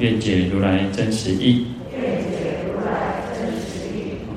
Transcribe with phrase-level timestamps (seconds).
[0.00, 1.66] 愿解如来真实义。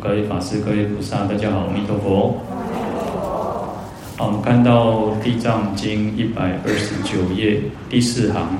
[0.01, 2.37] 各位法师、各位菩萨，大家好，阿弥陀佛。
[4.17, 8.57] 好，我们看到《地藏经》一百二十九页第四行。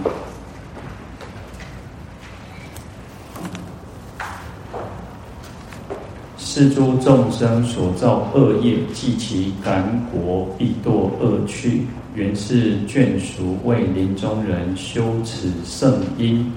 [6.38, 11.81] 是诸众生所造恶业，即其感果，必堕恶趣。
[12.15, 16.49] 原是眷属为临终人修此圣因。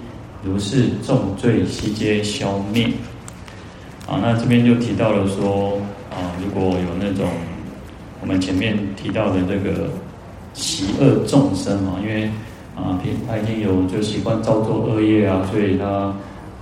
[0.46, 2.88] 如是重罪悉皆消灭。
[4.06, 5.80] 啊，那这边就提到了说，
[6.12, 7.26] 啊，如果有那种
[8.20, 9.90] 我们前面提到的这个
[10.54, 12.30] 习恶众生嘛，因为
[12.76, 15.84] 啊平他已经有就习惯造作恶业啊，所以他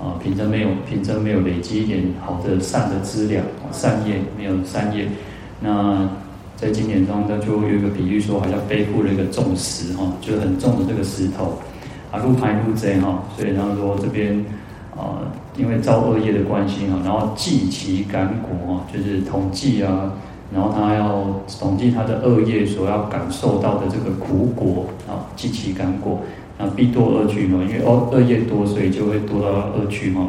[0.00, 5.06] 啊平生没有平生没有累积一点好的善的资粮，善业没有善业。
[5.60, 6.08] 那
[6.56, 11.58] 在经典中，他就有一个比喻说，好像背负了一个重石哈，就很重的这个石头。
[12.14, 14.44] 啊，入排入贼哈，所以他说这边
[14.96, 15.18] 啊，
[15.56, 20.12] 因为造恶业的关系哈，然后计其感果，就是统计啊，
[20.54, 26.20] 然后他要统计他的恶业所要感受到的这个苦果啊，计其感果，
[26.56, 30.28] 那必堕恶趣嘛，因为恶恶业多，所以就会堕到恶趣嘛。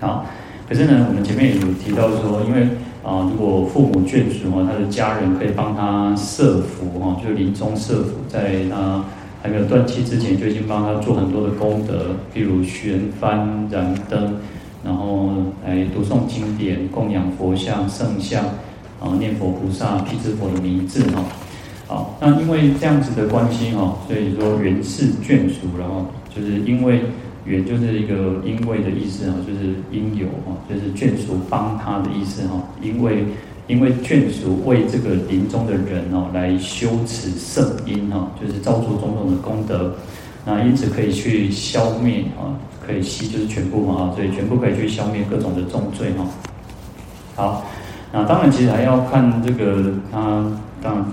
[0.00, 0.26] 好，
[0.68, 2.62] 可是呢，我们前面也有提到说，因为
[3.04, 9.04] 啊，如果父母眷属啊，他的家人可以帮他设福哈，就是临终设福，在他。
[9.42, 14.36] 还没有断气之前，就已经帮他做很多的功德，譬如悬幡、燃灯，
[14.84, 15.30] 然后
[15.64, 18.44] 来读诵经典、供养佛像、圣像，
[19.00, 21.24] 啊，念佛菩萨、辟支佛的名字哈。
[21.86, 27.02] 好，那因为这样子的关系哈，所以说缘是眷属，然后就是因为
[27.44, 33.24] 缘就是一个因为的意思哈，就是因有哈，就是眷属帮他的意思哈，因为。
[33.68, 39.94] 因为眷属为这个临终的人哦，来修持圣因哦，就是造作种种的功德，
[40.46, 46.24] 那因此可以去消灭啊，可以吸就是全部嘛啊，所以全部可以去消灭各种的重罪哈。
[47.36, 47.66] 好，
[48.10, 50.50] 那当然其实还要看这个他，
[50.80, 51.04] 当然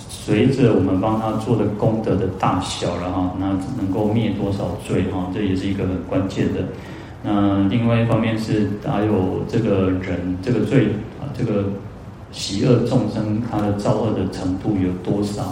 [0.00, 6.60] 随着我们帮他做的功德的大小了哈，那能够灭多少罪哈，这也是一个很关键的。
[7.22, 10.86] 那另外一方面是还有这个人这个罪
[11.20, 11.66] 啊，这个。
[12.32, 15.42] 习恶众生，他的造恶的程度有多少？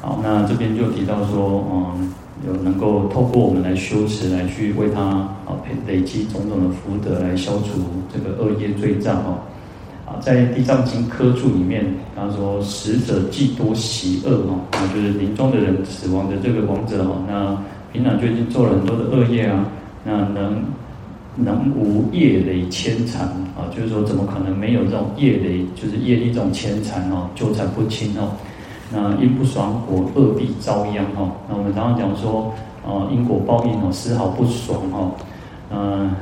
[0.00, 2.12] 好，那这边就提到说，嗯，
[2.46, 5.56] 有能够透过我们来修持，来去为他啊
[5.86, 7.80] 累积种种的福德，来消除
[8.12, 9.38] 这个恶业罪障哦。
[10.04, 17.56] 啊，在《地藏经》科注里面，他说死者既多习恶哦，那就是临终的人死亡的这个亡者哦，那
[17.92, 19.64] 平常就已经做了很多的恶业啊，
[20.04, 20.62] 那能。
[21.36, 23.22] 能无业累牵缠
[23.56, 23.66] 啊？
[23.74, 25.64] 就是说，怎么可能没有这种业累？
[25.74, 28.32] 就是业力这种牵缠哦，纠缠不清哦。
[28.92, 31.32] 那因不爽果，恶必遭殃哦。
[31.48, 32.54] 那我们常常讲说，
[32.86, 35.10] 啊，因果报应哦，丝毫不爽哦。
[35.72, 36.12] 嗯，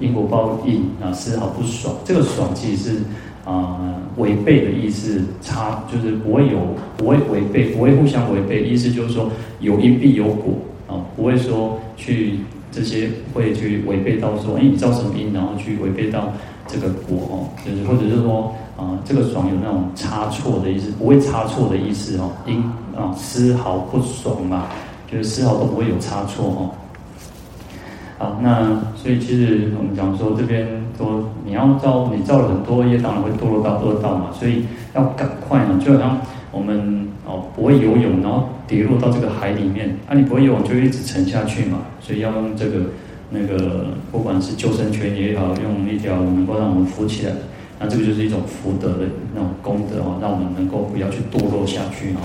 [0.00, 1.94] 因果报应啊，丝毫不爽。
[2.04, 3.00] 这个爽其实是
[3.44, 3.78] 啊，
[4.16, 6.58] 违背的意思，差就是不会有，
[6.96, 8.64] 不会违背，不会互相违背。
[8.64, 9.30] 意思就是说，
[9.60, 10.54] 有因必有果
[10.88, 12.40] 啊，不会说去。
[12.70, 16.32] 这些会去违背到说，哎，你造什么因，然后去违背到
[16.66, 22.62] 这个果哦，就是或者是说，啊、这个爽有那种差错的意思，不会差错的意思哦，因
[22.96, 24.66] 啊丝毫不爽嘛，
[25.10, 26.70] 就是丝毫都不会有差错哦。
[28.18, 34.64] 好，那所以其实我们讲说这边说，你要造，你造了很多业，当然会堕落到恶道嘛，所以
[34.94, 36.20] 要赶快呢，就好像
[36.52, 38.48] 我们哦不会游泳，然后。
[38.68, 42.78] 跌落到这个海里面，啊，你不会游泳就一直沉下去嘛，所以要用这个
[43.30, 47.32] 那个，不管是救生圈也好，用一条能够让我们浮起来，
[47.78, 49.04] 那这个就是一种福德的
[49.34, 52.20] 那种功德哦，让我们能够不要去堕落下去哦。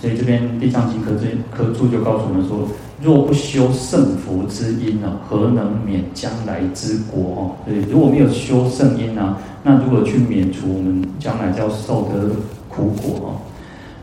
[0.00, 1.26] 所以这边《地藏经》科这
[1.56, 2.68] 科注就告诉我们说，
[3.02, 7.40] 若不修圣福之因呢，何能免将来之果哦？
[7.66, 12.30] 对如果没有修圣因呢，那如果去免除我们将来就要受的
[12.68, 13.42] 苦果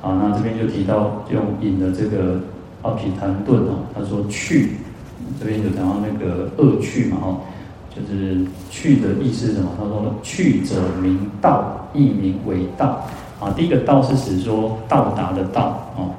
[0.01, 0.07] 哦。
[0.07, 2.35] 啊，那这边就提到用引的这个
[2.85, 4.77] 《阿毗昙顿》哦，他说去，
[5.39, 7.41] 这边就讲到那个恶趣嘛，哦，
[7.89, 9.69] 就是去的意思是什么？
[9.77, 13.07] 他说去者名道，亦名为道。
[13.39, 16.11] 啊，第一个道是指说到达的道哦，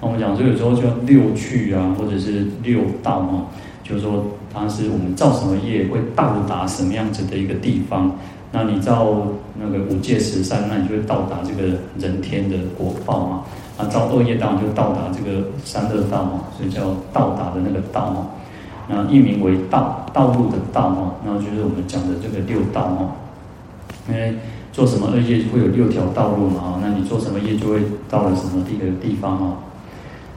[0.00, 3.46] 那我们讲这个时候就六趣啊，或者是六道哈，
[3.82, 8.12] 就是说它是我们造什么业会到达什么样子的一个地方。
[8.52, 9.28] 那你造
[9.58, 13.36] 那个五戒十善，那你就会到达这个人天的果报嘛。
[13.36, 13.44] 啊，
[13.86, 18.26] 造恶业当然就到达这个三恶道嘛，所以叫到达的那个道嘛。
[18.88, 23.12] 那译名为道，道路的道嘛，那就是我们讲的这个六道嘛。
[24.08, 24.34] 因为
[24.72, 29.54] 做什么恶业会有六条道路嘛，那你做什么业就会到了什么地的地方嘛。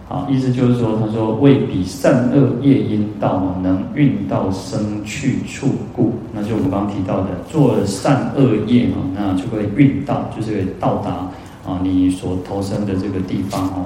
[0.07, 11.28] 好，意思就是说，他说为彼善恶业因道嘛，能运到生去处故，那就我们刚刚提到的，做了善恶业嘛，那就会运到，就是到达
[11.65, 13.86] 啊你所投生的这个地方哦。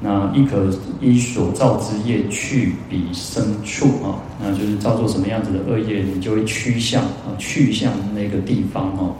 [0.00, 0.68] 那亦可
[1.00, 9.14] 依所造之业去彼生处啊，那就是造作什么样子的恶业，你就会趋向啊去向那个地方哦。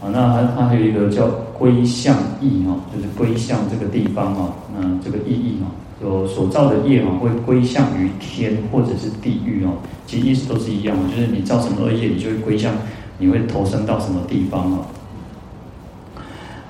[0.00, 5.70] 啊，那它还有一个叫归向意哈，就是归向这个地方哈，那这个意义哈，
[6.00, 9.74] 所所造的业哈，会归向于天或者是地狱哦，
[10.04, 12.74] 其实意思都是一样，就是你造什么恶业，你就会归向，
[13.18, 14.84] 你会投生到什么地方哈。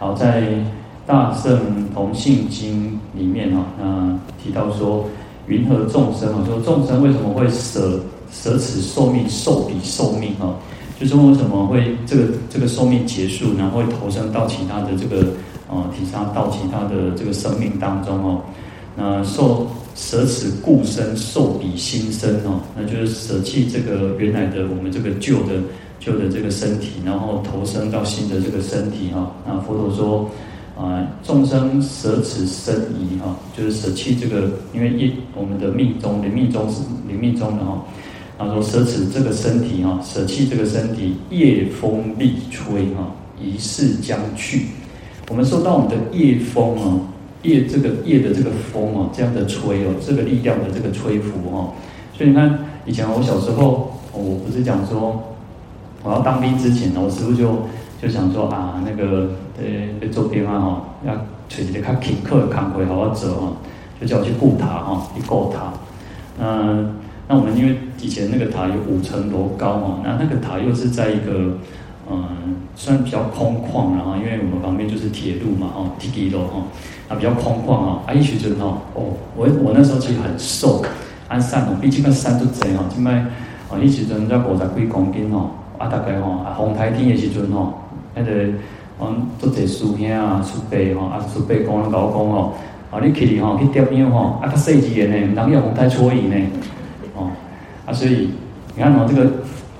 [0.03, 0.43] 好，在
[1.07, 5.07] 《大圣同性经》里面哈，那提到说，
[5.47, 6.43] 云何众生啊？
[6.45, 8.01] 说众生为什么会舍
[8.33, 10.57] 舍此寿命，受彼寿命哈？
[10.99, 15.25] 就是为什么会这个这个寿命结束，然后会投生到其他的这个
[15.71, 18.41] 呃，提升到其他的这个生命当中哦，
[18.97, 25.63] 那受舍此故生，受彼新生哦，那就是舍弃这个原来的我们这个旧的
[26.05, 29.31] 旧的这个身体，然后投生到新的这个身体哈。
[29.47, 30.29] 那佛陀说
[30.77, 37.85] 啊，众生舍此身仪哈，就是舍弃这个，因为一我们的命中临命中是临命中的哈。
[38.39, 44.67] 他说：“舍此这个身体哈，舍弃这个身体，业风力吹哈，一世将去。
[45.29, 46.99] 我们受到我们的业风啊，
[47.43, 51.73] 业这个业的这个风啊，这样的吹哦，这个力量的这个吹拂哈。
[52.17, 55.23] 所以你看，以前我小时候，我不是讲说
[56.03, 57.69] 我要当兵之前呢，我师父就
[58.01, 59.65] 就想说啊，那个呃，
[60.01, 61.15] 在周边啊哈，要
[61.49, 63.53] 找一个较勤课的工课好好做哈，
[64.01, 65.73] 就叫我去顾塔哈，去顾塔，
[66.41, 66.95] 嗯。”
[67.29, 71.57] 那我们因为以前那个塔有五层楼高嘛，那那个塔又是在一个
[72.11, 72.27] 嗯，
[72.75, 76.65] 算比较空旷，然后因为我们旁边就是铁路嘛，哦，铁轨路哈，
[77.09, 79.05] 啊比较空旷啊，啊一时阵哦，哦，
[79.37, 80.85] 我我那时候其实很瘦，
[81.29, 83.25] 按山哦，毕竟那山都窄哦，现在
[83.71, 85.49] 哦一时阵在五十几公斤哦，
[85.83, 87.75] 啊大概吼啊风台天的时阵吼，
[88.15, 88.31] 那个
[89.01, 92.53] 嗯都侪师兄啊师伯吼，啊师伯讲甲我讲哦，
[92.93, 96.37] 啊你去哩吼去钓鱼吼，啊较细致的呢，唔通用风台搓伊呢。
[97.85, 98.31] 啊，所以
[98.77, 99.29] 你看哦，这个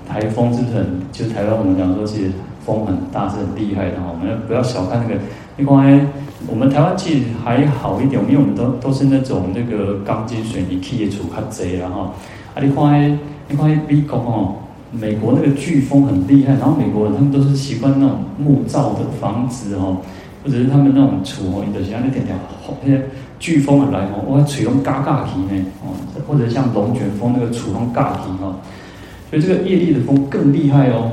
[0.05, 1.01] 台风是不是很？
[1.13, 2.31] 就是台湾我们讲说，其实
[2.65, 4.11] 风很大，是很厉害的哈。
[4.11, 5.15] 我们不要小看那个，
[5.55, 6.07] 你看，
[6.47, 12.11] 我们台湾其实还好一点，因为我们都都是那种那个钢筋水泥砌的厝较济然后
[12.53, 14.55] 啊，你看，你看美国哦，
[14.99, 19.97] 美国那个飓风很厉害，然后美国人他们都是习惯那种木造的房子哈，
[20.43, 22.37] 或者是他们那种厝哦，有的像那点点
[22.83, 23.03] 那些。
[23.39, 25.91] 飓风啊来哦，我吹龙嘎嘎皮呢哦，
[26.25, 28.55] 或者像龙卷风那个楚龙嘎皮哈，
[29.29, 31.11] 所以这个业力的风更厉害哦，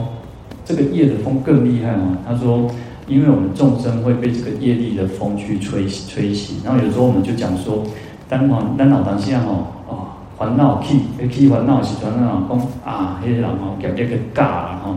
[0.65, 2.17] 这个业的风更厉害哦。
[2.25, 2.71] 他说，
[3.09, 7.83] 因为我们众生会被这个业力的风去吹吹袭，然后有时候我们就讲说，
[8.29, 10.10] 当当当老当下哦哦，
[10.41, 11.01] 烦恼起，
[11.31, 14.97] 起烦恼时阵啊，讲啊，那些人吼业力个嘎啦哈，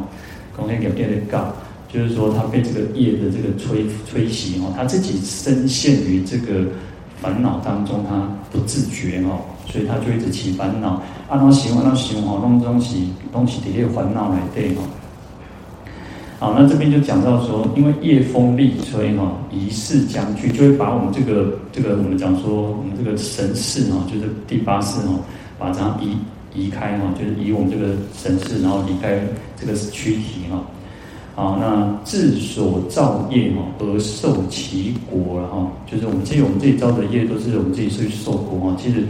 [0.58, 1.52] 讲那业业的嘎，
[1.92, 6.66] 就是说他被这个业的这个吹吹袭哦，他自己深陷于这个。
[7.22, 11.02] 烦恼当中，他不自觉哦，所以他就一直起烦恼。
[11.30, 14.84] 按照习惯，按照习惯，当中起东西底下烦恼来对哦。
[16.44, 25.14] 好，那这边就讲到说，因为夜风力吹哈，一世将去，就会把我们这个这个我们讲说，我们这个神识哈，就是第八识哈，
[25.58, 26.18] 把它移
[26.54, 30.62] 移开哈，就是移我们这个神识，然后离开这个躯体哈。
[31.34, 38.76] 好，那自所造业哈而受其果了哈，就是我们其实我们自己造的业都是我们自己去受果哈。
[38.78, 39.06] 其实，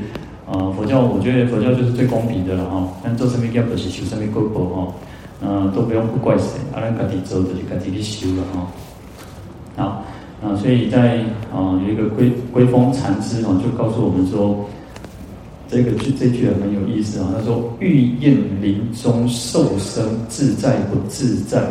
[0.45, 2.87] 呃，佛教我觉得佛教就是最公平的了哈。
[3.03, 4.93] 但做什么业不是修什么果报哈，
[5.41, 8.67] 嗯，都不用不怪谁，阿兰家己做就是家己去修了哈。
[9.75, 10.03] 好，
[10.41, 11.17] 那所以在
[11.51, 14.65] 啊有一个归归峰禅师哈，就告诉我们说，
[15.67, 17.33] 这个句这句很有意思啊。
[17.35, 21.61] 他说：欲厌临终受生自在不自在？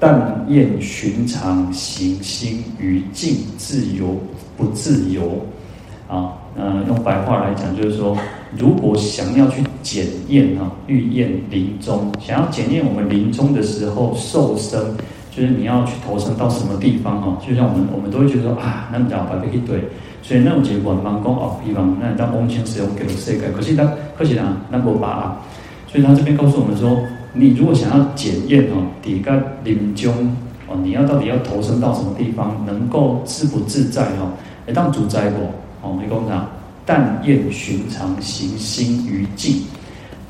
[0.00, 4.16] 但厌寻常行心于境自由
[4.56, 5.44] 不自由
[6.08, 6.34] 啊？
[6.56, 8.16] 嗯，用白话来讲，就是说，
[8.56, 14.94] 如果想要去检验啊，欲验临终，想要检验我们临终的时候受生，
[15.30, 17.36] 就是你要去投生到什么地方哦。
[17.46, 19.84] 就像我们我们都会觉得说啊，那么讲白一对，
[20.22, 25.40] 所以那种结果蛮讲哦，比方那当翁清使用给了世界，可是他可惜啊，那不把啊。
[25.86, 27.00] 所以他这边告诉我们说，
[27.32, 29.32] 你如果想要检验哦，底个
[29.64, 30.12] 临终
[30.68, 34.32] 哦，你要到底要投生到什么地方，能够自不自在哦？
[34.66, 35.48] 来，当主宰过
[35.80, 36.46] 哦，没讲啥，
[36.88, 39.60] 但愿寻常行心于静，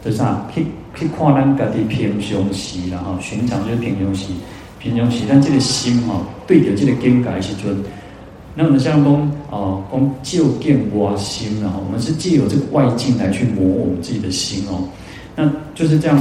[0.05, 0.45] 就是啥？
[0.53, 4.27] 去去看咱家己平常时，然后寻常就是平常时，
[4.81, 7.77] 平常时，但这个心哦，对着这个境界时阵，
[8.57, 14.83] 那我们像讲哦，讲就见我心，然后我们是借由这个外境来去磨我们自己的心哦。
[15.37, 16.19] 那就是这样，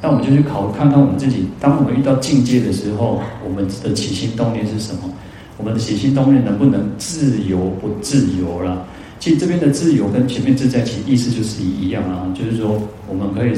[0.00, 1.48] 那我们就去考看看我们自己。
[1.58, 5.10] 当我们遇到境界的时候，我们的起心动念是什么？
[5.56, 8.86] 我们的起心动念能不能自由不自由了？
[9.20, 12.26] 其实这边的自由跟前面自在，其实意思就是一样啊。
[12.34, 13.52] 就是说，我们可以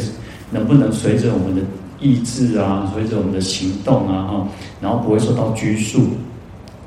[0.50, 1.62] 能不能随着我们的
[1.99, 4.49] 意志啊，随着我们的行动啊，哈，
[4.83, 6.00] 然后不会受到拘束，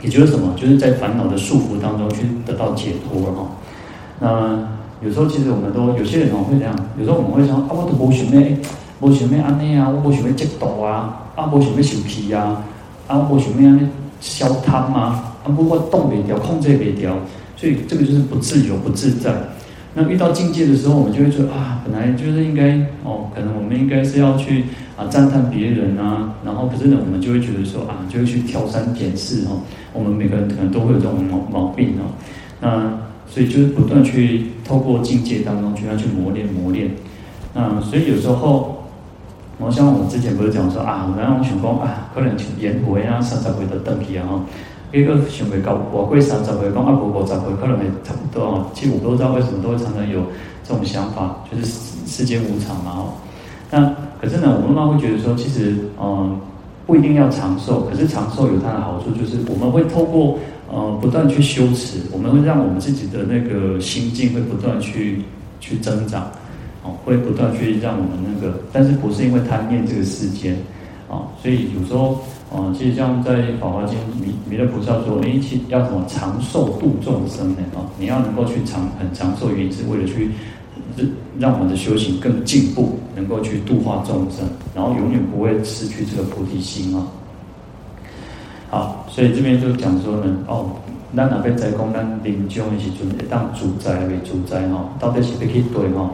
[0.04, 0.54] 也就是什么？
[0.56, 3.50] 就是在烦恼的束缚当中去得到解脱哈。
[4.20, 4.76] 那。
[5.04, 8.42] 有时候其实我们都有些人哦会这样，有时候我们会说啊，我都无想要，
[9.02, 12.64] 无想要安尼啊，我无想要嫉妒啊，啊，无想要受气啊，
[13.06, 13.88] 啊，我无想要安尼
[14.22, 17.14] 消贪啊，啊，不过动不掉，控制不掉，
[17.66, 19.34] 所以这个就是不自由、不自在。
[19.96, 29.62] 那遇到境界的时候，我们就会说啊，本来就是应该哦，可能我们应该是要去啊赞叹别人啊，然后可是呢，我们就会觉得说啊，就会去挑三拣四哦，
[29.94, 32.14] 我们每个人可能都会有这种毛毛病哦，
[32.62, 33.04] 那。
[33.28, 36.92] 所以就是不断去透过境界当中去要去磨练磨练，
[37.56, 38.86] 那所以有时候，
[39.58, 44.24] 我像我之前不是讲说啊，然后我想讲啊，可能延回啊三十岁的等级啊，
[45.02, 48.68] 一个想未到我过三十岁讲啊，过五十岁可能会差不多啊。
[48.74, 50.22] 其实我都知道为什么都会常常有
[50.64, 51.66] 这种想法，就是
[52.06, 53.14] 世间无常嘛哦。
[53.70, 56.40] 那可是呢，我们妈会觉得说，其实嗯，
[56.86, 60.38] 不一定要长寿，可是长寿有它的好处，就是我们会透过。
[60.68, 65.22] 呃，不断去修持，我们会让我们自己的那个心境会不断去
[65.60, 66.24] 去增长，
[66.84, 70.58] 哦，会不断去让我们那个，但是不是因为贪念这个世间，
[71.10, 72.20] 啊，所以有时候，
[72.52, 77.58] 啊，其实像在《法华经》弥弥勒菩萨说，你其要怎么长寿度众生呢？
[77.76, 80.32] 啊，你要能够去长很长寿，原因是为了去
[81.38, 87.06] 让我们的修行更进步，能够去度化众生，然后永远不会失去这个菩提心啊。
[88.72, 90.72] 好，所以这边就讲说呢，哦，
[91.16, 96.10] 咱那边在讲咱临终的时阵，会当主宰为主宰哈，到底是不可以对哈？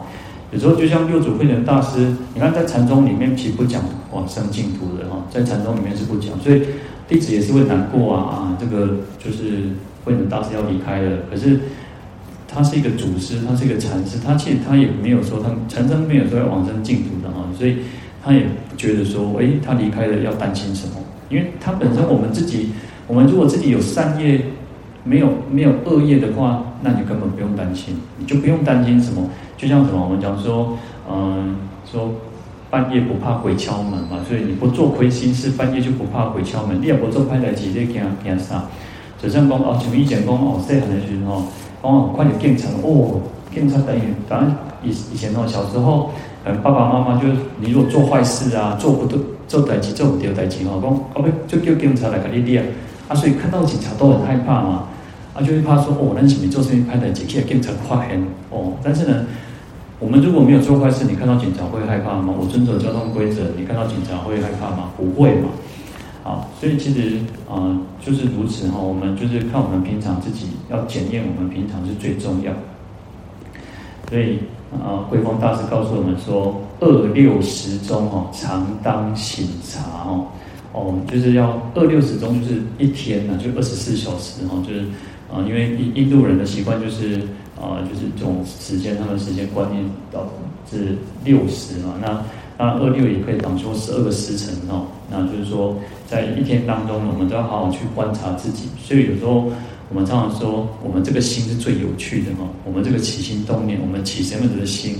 [0.52, 3.82] 有时候就像六祖慧能大师，你看在禅宗里面其实不讲
[4.12, 6.62] 往生净土的哈，在禅宗里面是不讲，所以
[7.08, 9.70] 弟子也是会难过啊啊，这个就是
[10.04, 11.58] 慧能大师要离开了，可是
[12.46, 17.78] 他是一个祖师，他是一个禅师，他其实他也没有说他禅宗没有说要往生净土的哈，所以
[18.22, 20.96] 他也不觉得说，哎，他离开了要担心什么？
[21.30, 22.68] 因为他本身，我们自己，
[23.06, 24.38] 我们如果自己有善业，
[25.02, 29.30] 没有没有恶业的话，那你根本不用担心，你就不用担心什么。
[29.62, 30.76] 就像什么，我们讲说，
[31.08, 31.54] 嗯，
[31.88, 32.10] 说
[32.68, 36.82] 半夜不怕鬼敲门嘛，所以你不做亏心事，半夜就不怕鬼敲门。
[36.82, 38.64] 你也不做歹代志，你惊惊啥？
[39.22, 41.44] 就像讲哦，像以前讲哦，细汉的时候，
[41.82, 43.20] 哦，快点警察哦，
[43.54, 44.52] 警察等于，反正
[44.82, 46.10] 以以前哦，小时候，
[46.44, 47.28] 嗯，爸爸妈妈就
[47.60, 49.16] 你如果做坏事啊，做不对。
[49.48, 52.62] 做代志做唔对代志哦，讲后尾就叫警察来给你抓，
[53.08, 54.84] 啊，所以看到警察都很害怕嘛，
[55.34, 58.72] 啊，就会怕说哦，咱是咪做什么歹代志，去警察发现哦。
[58.82, 59.26] 但是呢，
[60.02, 62.34] 我们如果没有做坏事，你看到警察会害怕吗？
[62.36, 64.90] 我遵守交通规则，你看到警察会害怕吗？
[64.96, 65.48] 不会嘛。
[66.24, 67.18] 好，所以其实
[67.48, 68.80] 啊、就是如此哈。
[68.80, 72.52] 我们就是看我们平常自己要检验，我们平常是最重要。
[74.10, 74.40] 所以。
[74.72, 80.24] 啊，慧峰大师告诉我们说，二六时中哦，常当醒察哦，
[80.72, 84.80] 哦，就是要二六时中，就是一天呢，就二十四小时哈，就是
[85.30, 87.20] 啊，因为印印度人的习惯就是
[87.62, 90.26] 啊，就是这种时间，他们时间观念到
[90.70, 92.22] 是六时嘛，那
[92.58, 95.76] 那二六也可以当作十二个时辰哦，那就是说，
[96.06, 99.50] 在一天当中，我们都要好好去观察自己，所以有时候。
[99.94, 102.48] 我们常常说，我们这个心是最有趣的哈。
[102.64, 104.96] 我们这个起心动念，我们起什么样的心，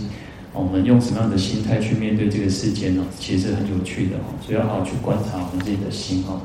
[0.52, 3.02] 我们用什么样的心态去面对这个世间呢？
[3.18, 4.24] 其实很有趣的哈。
[4.44, 6.38] 所以要好好去观察我们自己的心哈。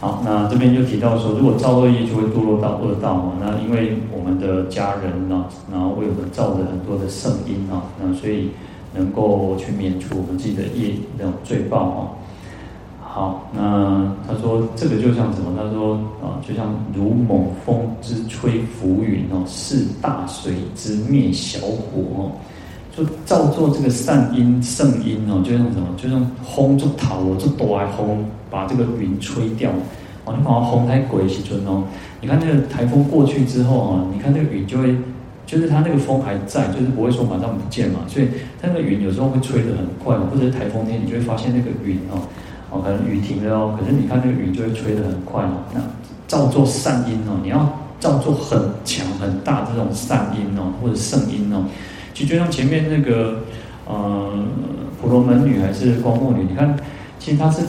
[0.00, 3.32] 好，那这边就提到说，如果造恶业，就会堕落到恶道嘛。
[3.40, 8.50] 那因为我们的家人呢，然后为我们造了很多的圣因啊，那所以
[8.94, 12.08] 能够去免除我们自己的业那种罪报哈。
[13.02, 15.52] 好，那他说这个就像什么？
[15.56, 22.30] 他说啊，就像如猛风之吹浮云哦，似大水之灭小火哦。
[22.98, 29.70] 就造作这个善因圣因哦，就用什么，就用风就逃哦，就躲来风，把这个云吹掉。
[30.24, 31.84] 哦，你把它轰开鬼时阵哦，
[32.20, 34.96] 你看那个台风过去之后啊，你看那个云就会，
[35.46, 38.00] 就是它那个风还在，就是不会说马上不见嘛。
[38.08, 38.26] 所以
[38.60, 42.18] 它那个云有时候会吹得很快，或者是台风天，你就会发现那个云哦，
[42.72, 45.62] 哦，可能雨停了哦，可是你看那个云就会吹得很快哦。
[45.72, 45.80] 那
[46.26, 51.62] 造作善因哦，你要造作很强很大这种善因哦，或者圣因哦。
[52.18, 53.44] 其实就像前面那个，
[53.86, 54.32] 呃，
[55.00, 56.76] 婆罗门女还是光目女，你看，
[57.16, 57.62] 其实她是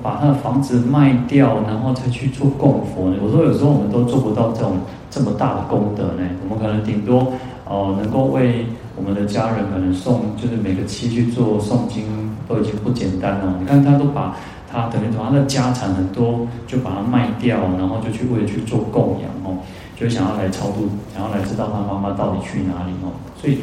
[0.00, 3.12] 把她的房子卖掉，然后才去做供佛。
[3.20, 4.76] 我说有时候我们都做不到这种
[5.10, 7.32] 这么大的功德呢，我们可能顶多
[7.66, 8.64] 哦、呃，能够为
[8.94, 12.04] 我们的家人可能诵，就是每个期去做诵经
[12.46, 13.56] 都已经不简单了。
[13.58, 14.36] 你看她都把
[14.70, 19.58] 她等于说她的家产很多，就把它卖掉，然后就去为了去做供养哦。
[19.96, 23.58] 就想要来超度，想要来知道他妈妈到底去哪里哦，所以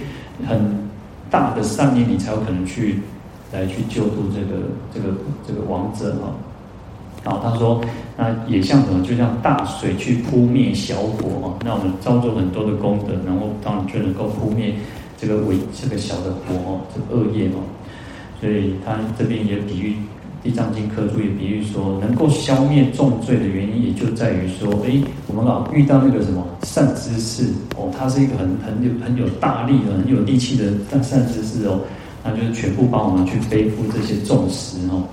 [0.48, 0.60] 很
[1.32, 3.00] 大的善念，你才有可能去
[3.52, 4.62] 来去救度这个
[4.94, 6.32] 这个这个王者哈。
[7.24, 7.82] 然后他说，
[8.16, 11.56] 那也像什么，就像大水去扑灭小火哈。
[11.66, 14.76] 那我们造作很多的功德，然后当然就能够扑灭
[15.18, 17.66] 这个微这个小的火哦，这个恶业哦。
[18.40, 19.94] 所以他这边也比喻。
[20.44, 27.44] 《地藏经》科注也比喻说，能够消灭重罪的原因，也就在于说，哎，我们老遇到那个什么善知识
[27.78, 31.82] 哦，他是一个很很有很有大力的、很有力气的善善知识哦，
[32.24, 35.04] 那就是全部帮我们去背负这些重实哦。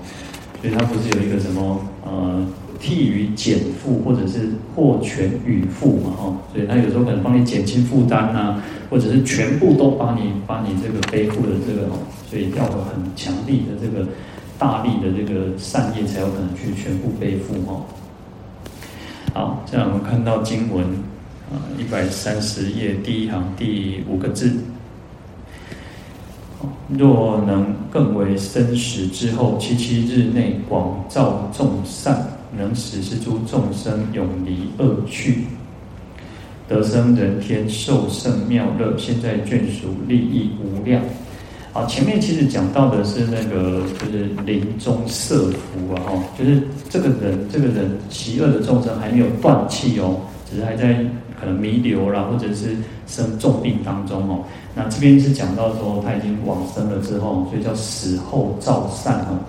[0.61, 2.43] 所以他不是有一个什么呃
[2.79, 8.59] 替予减负，或者是获全与负嘛哦，所以他有时候可能帮你减轻负担呐，
[8.89, 14.07] 或者是全部都帮你帮你这个背负的这个哦，所以要有很强力的这个。
[14.59, 17.85] 大力的这个善业才有可能去全部背负哦。
[19.33, 20.85] 好，这样我们看到经文
[21.49, 24.53] 啊，一百三十页第一行第五个字。
[26.89, 35.45] 若能更为生死之后，七七日内广造众善，能使是诸众生永离恶趣，
[36.67, 41.01] 得生人天，受胜妙乐，现在眷属利益无量。
[41.87, 50.17] 前面其实讲到的是那个，就是临终设伏啊，哈，就是这个人，这个人邪恶的众生还没有断气哦，
[50.49, 51.05] 只是还在
[51.39, 52.75] 可能弥留啦，或者是
[53.07, 54.43] 生重病当中哦。
[54.75, 59.39] 那这边是讲到说他已经往生了之后，所以叫死后造善哦。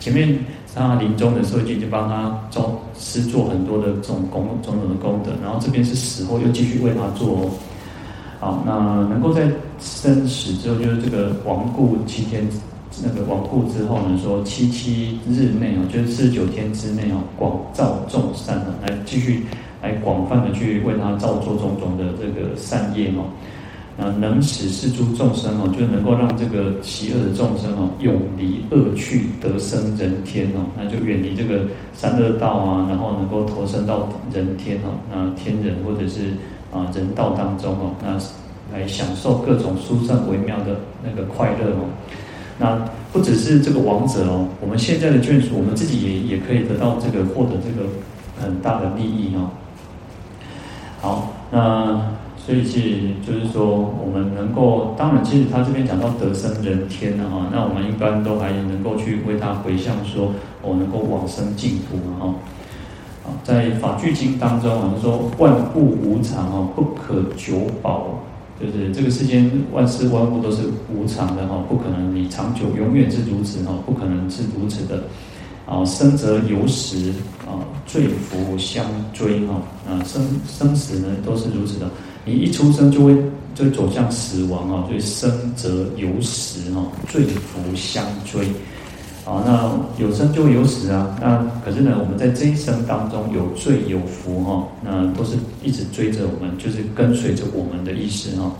[0.00, 0.38] 前面
[0.74, 7.50] 他临终的时候，已经帮他做施做很多的这种功种种的功德，然后这边是死后又继续为他做哦。
[8.40, 8.72] 好，那
[9.10, 12.46] 能够在生死之后，就是这个亡故七天，
[13.02, 19.42] 那个亡故之后呢，说七七日内哦，就是四十九天之内哦，广造众善哦，来继续
[19.82, 23.26] 来广泛的去为他造作种种的这个善业哦，
[23.96, 36.34] 那能使是诸众生哦，就是能够让这个邪恶的众生哦，永离恶趣，得生人天哦，那就远离这个三恶道啊，然后能够投生到人天哦，那天人或者是。
[36.72, 41.88] 啊，人道当中哦，那来享受各种殊胜微妙的那个快乐哦。
[42.58, 42.76] 那
[43.12, 47.88] 不只是这个王者哦，我们现在的眷属，我们自己也也可以得到这个获得这个
[48.40, 49.50] 很大的利益哦。
[51.00, 52.80] 好，那所以是
[53.24, 62.34] 就是说，我们能够，当然，其实他这边讲到得生人天了哈，那我们一般都还能够去为他回向说，我能够往生净土哈。
[63.44, 68.18] 在法句经当中，我们说万物无常哦，不可久保，
[68.60, 70.62] 就是这个世间万事万物都是
[70.92, 75.02] 无常的哈，不可能你长久永远是如此哈，不可能是如此的。
[75.66, 77.12] 啊，生则有死
[77.46, 81.86] 啊，罪福相追哈，啊生生死呢都是如此的，
[82.24, 83.14] 你一出生就会
[83.54, 88.48] 就走向死亡啊，所以生则有死哈，罪福相追。
[89.28, 91.14] 啊，那有生就有死啊。
[91.20, 98.50] 那可是呢，我们在这一生当中有罪有福哈，那都是一直追着我们，就是跟随着我们的意思哈。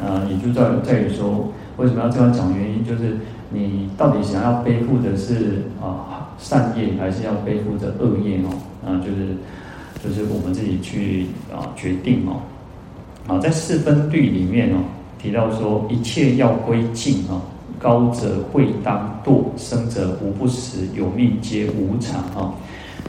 [0.00, 2.56] 啊，也就在在于说，为什么要这样讲？
[2.56, 3.16] 原因就是
[3.50, 8.54] 你到底想要背负的是啊善业，还是要背负着恶业哦？
[8.86, 9.34] 啊，就是
[10.04, 12.38] 就是我们自己去啊决定哦。
[13.26, 14.78] 啊，在四分律里面哦，
[15.20, 17.42] 提到说一切要归尽哦。
[17.78, 22.54] 高者会当堕，生者无不死，有命皆无常啊。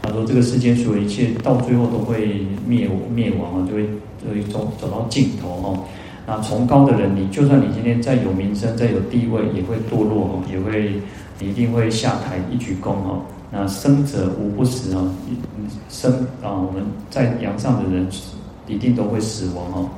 [0.01, 3.85] 他说这个世间所有一切到最后都会灭灭亡啊，就会
[4.23, 5.79] 就会走走到尽头哈。
[6.25, 10.93] 那崇高的人，你就算你今天再有名声、再有地位，也会堕落哦，也会
[11.39, 13.21] 一定会下台一鞠躬哦。
[13.51, 15.11] 那生者无不死啊，
[15.89, 18.07] 生啊，我们在阳上的人
[18.67, 19.89] 一定都会死亡哦。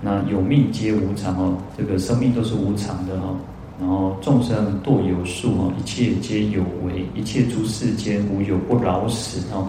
[0.00, 3.34] 那有命皆无常哦，这个生命都是无常的哈。
[3.80, 9.68] 然后众生堕有数哦，一切皆有为，一切诸世间无有不老死哦。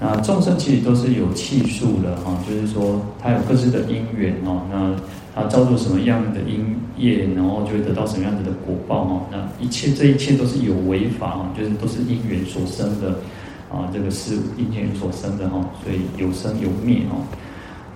[0.00, 4.94] 那众生其实都是有气数的哈，就是说他有各自的因缘哦，那
[5.34, 9.26] 他造作什么样的因业，然后就会得到什么样子的果报哈。
[9.30, 13.10] 那一切这一切都是有为法哈，就是都是因缘所生的
[13.70, 17.22] 啊，这个是因缘所生的哈，所以有生有灭哦。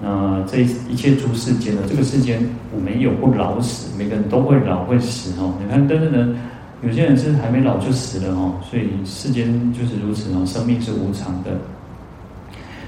[0.05, 5.55] 那这一切诸世间呢，这个世间我没有不老死，每个人都会老会死哦。
[5.63, 6.35] 你看，但是呢，
[6.83, 11.53] 有些人是还没老就死了哦，所以世间就是如此哦，生命是无常的。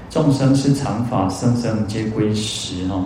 [0.09, 3.05] 众生是常法，生生皆归时哦，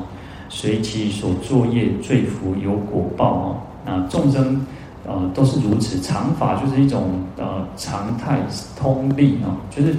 [0.50, 3.58] 随其所作业，罪福有果报哦。
[3.86, 4.66] 那众生
[5.06, 8.40] 呃都是如此，常法就是一种呃常态
[8.76, 9.92] 通例哦，就是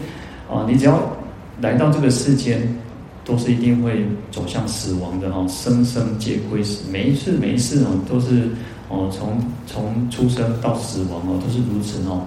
[0.52, 1.00] 啊、你只要
[1.60, 2.60] 来到这个世间。
[3.30, 8.48] 都是一定会走向死亡的哈，生生皆归死，每一次每一次哦，都是
[8.88, 9.38] 哦，从
[9.68, 12.22] 从出生到死亡哦，都是如此哦。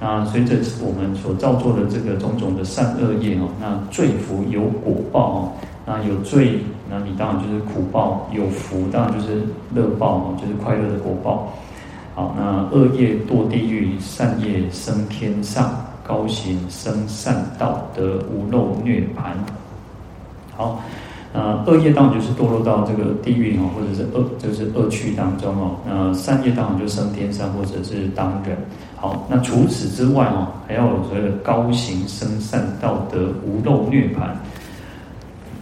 [0.00, 5.52] 那随着我们所造作的这个种种的善恶业哦，那罪福有果报哦，
[5.84, 9.42] 那有罪，那你当然就是苦报；有福，当然就是
[9.74, 11.52] 乐报哦，就是快乐的果报。
[12.14, 19.34] 好，那恶业堕地狱，善业升天上，高行生善道，得无漏涅槃。
[20.56, 20.82] 好，
[21.32, 25.76] 那恶业当然就是堕落到这个地狱哦，或者是恶就是恶趣当中哦。
[25.86, 28.56] 那善业当然就升天上或者是当人。
[28.96, 34.30] 好，那除此之外哦，还要有所谓的高行生善道，德无漏涅槃。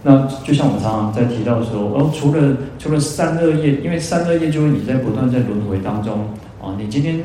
[0.01, 6.19] 那就像我们常常在提到说，哦，除了除了善恶业，因为善恶业就是你在不断在轮回当中
[6.61, 7.19] 啊，你今天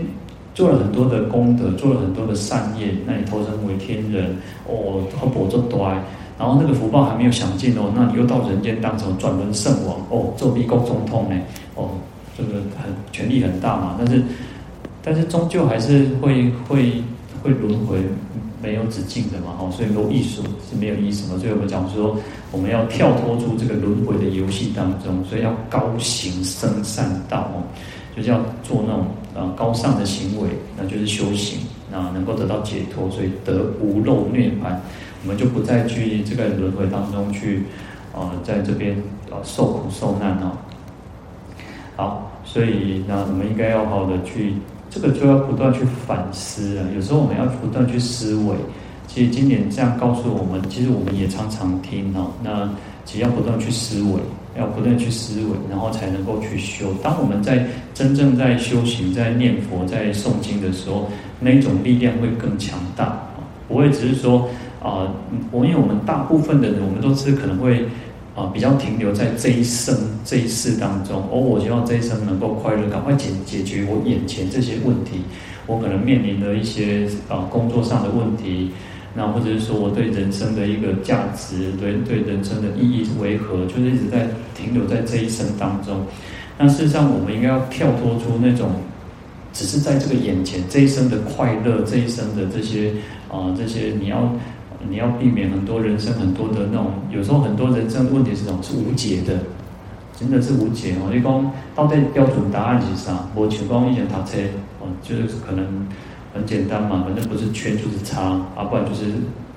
[0.55, 4.35] 做了很多的功德，做了很多的善业，那你投生为天人
[4.67, 5.93] 哦，好博做多。
[6.41, 11.39] 然后那个福报还没有享尽哦，那你又到人间当成转轮圣王哦，做地宫总统呢
[11.75, 11.91] 哦，
[12.35, 14.23] 这个很权力很大嘛，但是
[15.03, 16.95] 但是终究还是会会
[17.43, 17.99] 会轮回，
[18.63, 21.39] 没有止境的嘛，哦，所以说艺术是没有意思嘛。
[21.39, 22.17] 所以我们讲说，
[22.51, 27.61] 我们要跳脱出这个轮回的游戏当中，所以要高行生善道哦，
[28.17, 31.59] 就是要做那种啊高尚的行为，那就是修行，
[31.93, 34.75] 那能够得到解脱，所以得无漏涅槃。
[35.23, 37.65] 我们就不再去这个轮回当中去，
[38.15, 38.97] 呃，在这边
[39.31, 40.53] 呃受苦受难哦。
[41.95, 44.55] 好，所以那我们应该要好好的去，
[44.89, 46.87] 这个就要不断去反思啊。
[46.97, 48.57] 有时候我们要不断去思维。
[49.07, 52.31] 其实经典这样告诉我们，其实我们也常常听哦。
[52.43, 52.71] 那
[53.05, 54.21] 只要不断去思维，
[54.59, 56.95] 要不断去思维，然后才能够去修。
[57.03, 63.21] 当我们在真正在修行、在念佛、在诵经的时候，那一种力量会更强大，
[63.69, 64.49] 不会只是说。
[64.83, 65.07] 啊，
[65.51, 67.85] 我、因为我们大部分的人，我们都是可能会
[68.35, 71.23] 啊、比较停留在这一生这一世当中。
[71.31, 75.21] 而、哦、我希望这一生能够快乐，赶快解解决我眼前这些问题。
[75.67, 78.71] 我可能面临的一些啊、工作上的问题，
[79.15, 86.01] 那或者是说我对人生的一个价值，对对人生的意义是为何，就是一直在停留在这一生当中。
[86.57, 88.71] 那事实上，我们应该要跳脱出那种
[89.53, 92.93] 只是在这个眼前这一生的快乐，这一生的这些
[93.29, 94.33] 啊、这些你要。
[94.89, 99.39] 你要避免很多人生很多的那种，有时候很多人生问题是这种是无解的，
[100.19, 101.11] 真的是无解哦。
[101.13, 103.29] 你讲到底标准答案是啥？
[103.35, 104.39] 我请光以前读车
[104.81, 105.87] 哦，就是可能
[106.33, 108.23] 很简单嘛，反正不是圈就是叉，
[108.57, 109.05] 啊，不然就是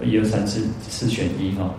[0.03, 1.71] 一二三四四选一哈。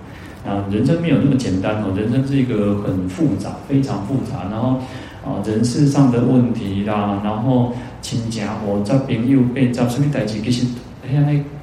[0.46, 4.48] 啊，人生没有那么简单哦，人生是一个很复杂，非常复杂。
[4.50, 4.78] 然后
[5.24, 10.66] 啊，人事上的问题啦，然后亲家伙这边又被遭什么代志，其实
[11.06, 11.53] 哎呀那。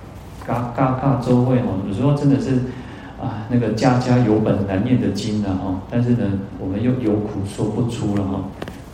[0.45, 2.55] 嘎嘎嘎周会哦，有时候真的是
[3.21, 6.25] 啊，那个家家有本难念的经啊哈，但是呢，
[6.59, 8.43] 我们又有苦说不出了哈，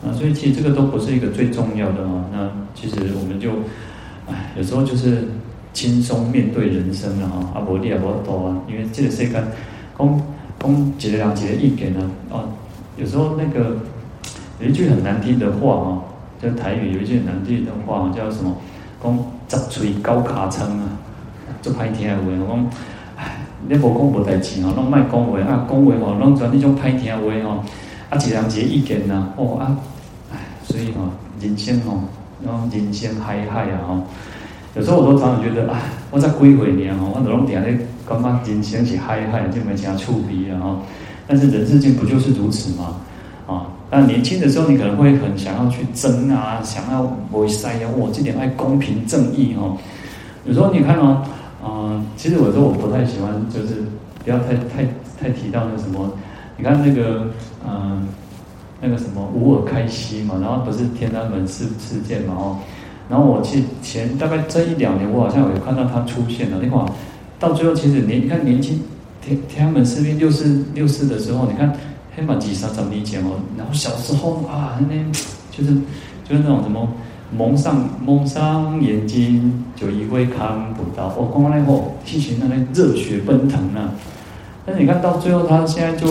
[0.06, 2.26] 啊，所以其实这个都不是一个最重要的哈。
[2.32, 3.52] 那其实我们就
[4.30, 5.30] 唉，有时候就是
[5.72, 9.44] 轻松面对人生了哈，啊，无你也无多啊，因为这个世间讲
[10.60, 12.44] 讲几个两几个意见呢，哦，
[12.98, 13.78] 有时候那个
[14.60, 16.04] 有一句很难听的话啊，
[16.42, 18.56] 就台语有一句很难听的话叫什么？
[19.00, 20.90] 讲十嘴高卡称啊。
[21.68, 22.70] 做歹听的话，我讲，
[23.18, 27.64] 唉，你无讲无代志吼，拢卖讲话啊，讲话吼，拢转那种歹听的话吼，
[28.10, 29.76] 啊，一人一个意见呐，哦啊，
[30.32, 31.10] 唉，所以吼，
[31.42, 32.00] 人生吼，
[32.42, 34.00] 那种人生海海啊吼，
[34.76, 37.78] 有时候我都常常觉得，唉，我才几岁年吼，我都拢定咧
[38.08, 40.80] 感觉人生是海海，就没啥趣味啊吼。
[41.28, 42.96] 但是人世间不就是如此吗？
[43.46, 49.78] 啊，那年轻的时候你可能会很想要去争啊，想要为塞啊，我这点爱公平正义吼。
[50.46, 51.22] 有时候你看哦。
[51.64, 53.84] 嗯，其实我说我不太喜欢，就是
[54.24, 54.86] 不要太太
[55.20, 56.14] 太提到那什么
[56.58, 57.28] 你看那个，
[57.68, 58.08] 嗯、
[58.82, 62.58] 那个什么吾尔开希嘛，然后不是天安门事事件嘛，哦，
[63.10, 66.60] 然后我去前大概这一两年，我好像有看到他出现了。
[66.62, 66.86] 你看，
[67.40, 68.82] 到最后其实年，你看年轻
[69.22, 71.74] 天天安门事变六四六四的时候，你看
[72.16, 73.42] 黑马几杀怎么理解哦？
[73.58, 74.96] 然后小时候啊，那
[75.52, 75.74] 就是
[76.24, 76.88] 就是那种什么。
[77.36, 81.14] 蒙上蒙上眼睛，就以为看不到。
[81.18, 83.92] 我刚刚那后，心情那边热血奔腾啊！
[84.66, 86.08] 但是你看到最后，他现在就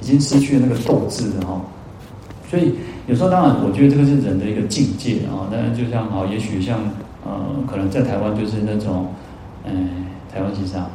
[0.00, 1.60] 已经失去了那个斗志了哈。
[2.50, 2.74] 所以
[3.06, 5.48] 有时候，当然，我觉得这个是人的一个境界啊。
[5.50, 6.78] 当然，就像啊，也许像
[7.24, 7.32] 呃，
[7.66, 9.06] 可能在台湾就是那种，
[9.64, 10.90] 嗯、呃，台湾其实啊，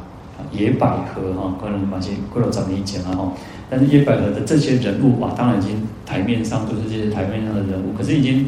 [0.52, 3.32] 野百合哈，可能把些过了长一讲了哈。
[3.68, 8.46] 但是野百合的这些人物啊，当然已经台面上都是这些台面上的人物，可是已经。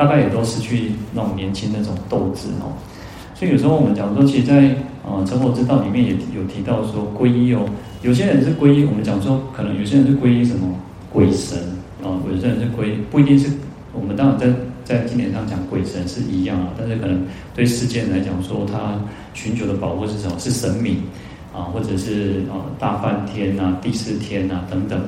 [0.00, 2.72] 大概也都失去那种年轻那种斗志哦，
[3.34, 7.68] 所以有时候我们讲说，其实在，在呃成佛之道里面也有提到说皈依哦，
[8.00, 10.74] 有些人是皈依，我们讲说可能有些人是皈依什么
[11.12, 11.58] 鬼神
[12.02, 13.52] 啊，有些人是皈，不一定是
[13.92, 14.46] 我们当然在
[14.86, 17.22] 在经典上讲鬼神是一样啊，但是可能
[17.54, 18.98] 对世间来讲说，他
[19.34, 20.38] 寻求的保护是什么？
[20.38, 20.96] 是神明
[21.52, 24.98] 啊，或者是啊大梵天呐、第四天呐等等。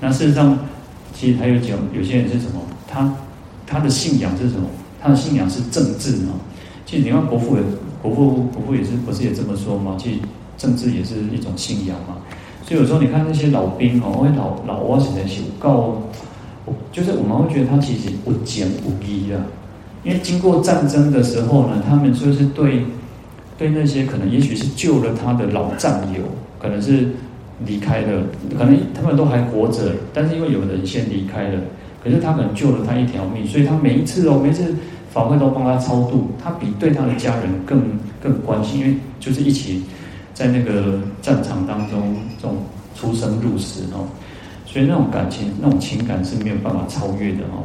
[0.00, 0.58] 那事实上，
[1.14, 2.60] 其实还有讲有些人是什么？
[2.86, 3.10] 他。
[3.66, 4.66] 他的信仰是什么？
[5.00, 6.32] 他的信仰是政治啊。
[6.86, 7.62] 其实你看国父也，
[8.02, 9.96] 国父国父也是不是也这么说吗？
[9.98, 10.18] 其实
[10.56, 12.16] 政治也是一种信仰嘛。
[12.66, 16.02] 所以有时候你看那些老兵哦，因为老老蛙写的写告，
[16.92, 19.40] 就是我们会觉得他其实不简不义啊。
[20.02, 22.84] 因为经过战争的时候呢，他们就是对
[23.58, 26.22] 对那些可能也许是救了他的老战友，
[26.58, 27.08] 可能是
[27.66, 28.22] 离开了，
[28.56, 31.60] 可能他们都还活着，但是因为有人先离开了。
[32.04, 34.74] 可是他可能救了他一条命，所以他每一次哦，每次
[35.10, 37.80] 法会都帮他超度，他比对他的家人更
[38.22, 39.82] 更关心，因为就是一起
[40.34, 42.58] 在那个战场当中这种
[42.94, 44.04] 出生入死哦，
[44.66, 47.64] 所以那种感情、那种情感是没有办法超越的哦。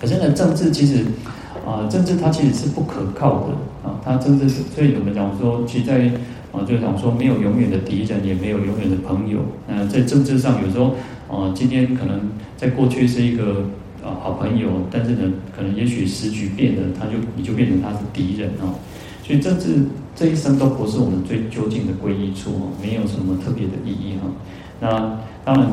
[0.00, 1.04] 可是呢，政治其实
[1.66, 6.10] 啊，政治它其实是不可靠的啊，它政治是，所以我们讲说，其实在
[6.50, 9.40] 啊，就讲说没有永远的敌人，也没有永远的朋友。
[9.68, 10.94] 嗯，在政治上有时候。
[11.32, 13.70] 哦，今天可能在过去是一个
[14.02, 18.74] 啊好朋友，但是呢，可能也许时局变了，他就你就变成他是敌人哦。
[19.22, 24.26] 所以这次这一生都不是我们最究竟的皈依处哦，没有什么特别的意义哈。
[24.80, 25.70] 那当然，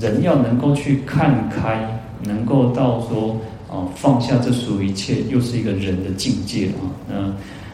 [0.00, 3.40] 人要能够去看开，能够到说
[3.70, 6.90] 啊放下这所有一切，又是一个人的境界啊。
[7.08, 7.32] 那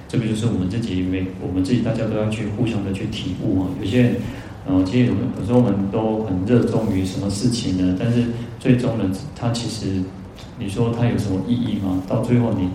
[0.08, 3.68] 这个就是我们自己每我们自己大家都要去互相的去体悟啊。
[3.80, 4.16] 有些人。
[4.68, 7.96] 然后，其实我们有时候我们都很热衷于什么事情呢？
[7.98, 8.22] 但是
[8.60, 10.02] 最终呢，它其实
[10.58, 12.02] 你说它有什么意义吗？
[12.06, 12.68] 到最后你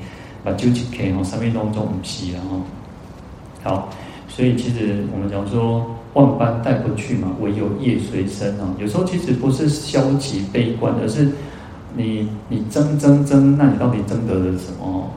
[0.43, 2.59] 把纠结开哈，生命当中不息然后。
[3.61, 3.89] 好，
[4.27, 8.73] 所以其实我们讲说万般带不去嘛，唯有业随身啊。
[8.79, 11.29] 有时候其实不是消极悲观，而是
[11.95, 15.07] 你你争争争，那你到底争得了什么？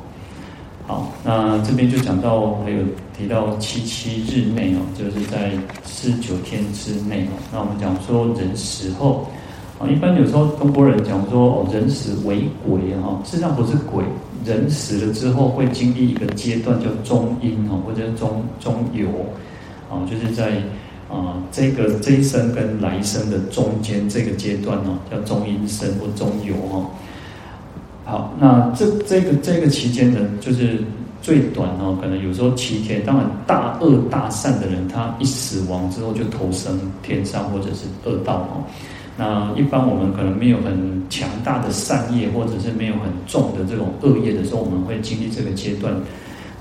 [0.86, 2.78] 好，那这边就讲到，还有
[3.18, 5.50] 提到七七日内哦，就是在
[5.84, 7.34] 四九天之内哦。
[7.52, 9.26] 那我们讲说人死后
[9.80, 14.04] 啊，一般有时候中国人讲说哦，人死为鬼哈，事实上不是鬼，
[14.44, 19.08] 人死了之后会经历一个阶段叫中阴哦，或者中中游
[19.90, 20.62] 啊，就是在
[21.10, 26.86] 啊这个这一生跟来生的中间这个阶段哦，叫中阴身或中游哦。
[28.06, 30.78] 好，那这这个这个期间呢，就是
[31.20, 33.04] 最短哦，可能有时候七天。
[33.04, 38.62] 当然，大恶大善的人，他一死亡之后就投生天上或者是恶道哦。
[39.18, 45.92] 那一般我们可能没有很强大的善业，或者是没有很重的这种恶业的时候，我们会经历这个阶段。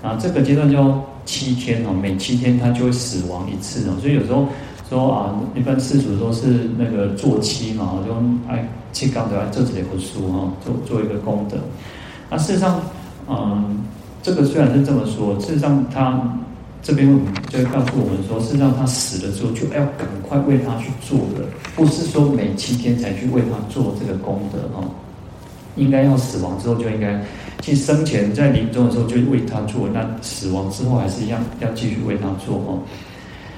[0.02, 4.48] 那这个阶段叫七天哦，每七天他就会死亡一次哦，所以有时候。
[4.90, 8.14] 说啊，一般世俗都是那个做七嘛，就
[8.52, 11.58] 哎七刚的来这里不书哈，做做一个功德。
[12.30, 12.80] 那事实上，
[13.28, 13.82] 嗯，
[14.22, 16.22] 这个虽然是这么说，事实上他
[16.82, 17.08] 这边
[17.50, 21.46] 就会告诉我们说，事实上他死了之后就要赶快为他去做的，
[21.76, 24.84] 不是说每七天才去为他做这个功德哈，
[25.76, 27.20] 应该要死亡之后就应该，
[27.62, 32.78] 其实生前在临终的时候就为他做，那死亡之后还是一样要继续为他做哈。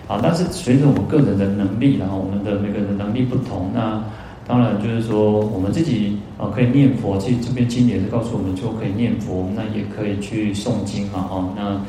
[0.07, 4.01] 啊，但是随着我们个人的能力，然后我们的每个人的能力不同，那
[4.47, 11.81] 当然就是说我们自己啊可以念佛，其实这边经典是告诉我们就可以念佛，那也可以去诵经嘛，哈，那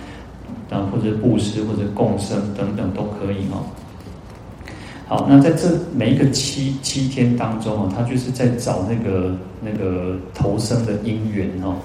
[0.69, 3.63] 那或者布施或者共生等等都可以哦。
[5.07, 11.77] 好，那在这每一个七七天当中啊，他就是在找那个那个投生的因缘哦。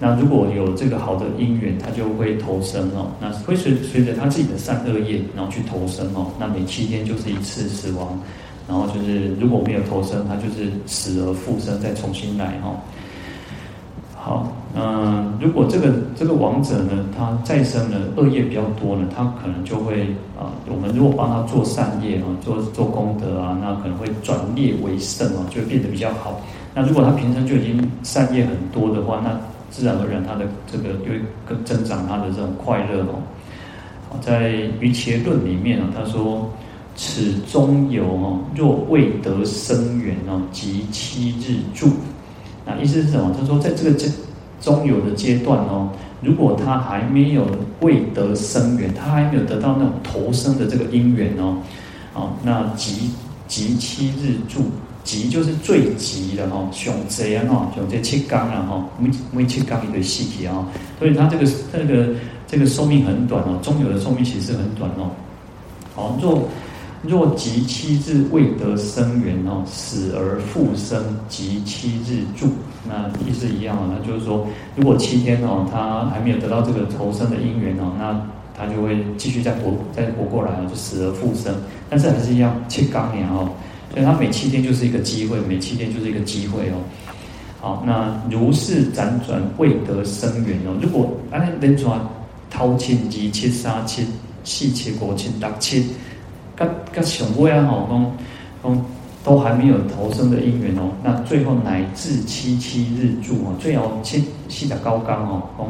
[0.00, 3.10] 那如果有这个好的因缘，他就会投生哦。
[3.20, 6.26] 那会随随着他自己的善恶业，然后去投生哦。
[6.38, 8.18] 那每七天就是一次死亡，
[8.68, 12.74] 然后就是如果没有投生，他就是死而复生，再重新来哈。
[14.14, 20.02] 好，嗯，如果这个这个亡者呢，他再生呢，恶业比较多呢，他可能就会
[20.38, 26.40] 啊，我们如果帮他做善业啊，做做功德啊，那可能会转劣为胜啊，就会变得比较好。
[26.74, 29.30] 那如果他平生就已经善业很多的话，那
[29.70, 33.20] 自然而然他的这个就会更增长他的这种快乐哦。
[34.20, 36.50] 在《瑜伽论》里面啊，他说。
[37.00, 41.92] 此中有哦，若未得生缘哦，即七日住。
[42.66, 43.32] 那意思是什么？
[43.38, 44.10] 他说，在这个阶
[44.60, 47.46] 中有的阶段哦，如果他还没有
[47.82, 51.58] 未得生缘，他还没有得到那种投生的这个因缘哦，
[52.14, 53.12] 哦，那即
[53.46, 54.62] 即七日住，
[55.08, 60.66] 急就是最急的哈，上贼啊哈，上这七缸了哈，每每七缸一个细节啊，
[60.98, 62.08] 所以他这个这个
[62.46, 65.10] 这个寿命很短哦，中有的寿命其实很短哦，
[65.94, 66.46] 好若。
[67.04, 72.48] 若即七日未得生缘哦，死而复生，即七日住，
[72.88, 73.88] 那意思一样啊。
[73.88, 74.44] 那就是说，
[74.74, 78.20] 如果七天哦，他还没有得到这个投生的因缘哦，那
[78.52, 81.54] 他就会继续再活再活过来哦，就死而复生。
[81.88, 83.48] 但是还是一样七刚年哦，
[83.98, 86.78] 所以他每七天就是一个机会，每七天就是一个机会哦。
[87.60, 92.00] 好，那如是辗转未得生缘哦，如果按人转
[92.48, 94.06] 偷亲及七杀七
[94.44, 95.84] 四七五七六七。
[96.54, 98.12] 各各上尾啊吼，讲
[98.62, 98.86] 讲
[99.24, 105.66] 都还没有投生的因缘哦，那最后乃至七七日住哦，最后七七的高纲哦，讲